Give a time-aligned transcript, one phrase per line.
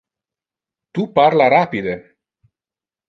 [0.99, 1.95] Tu parla rapide.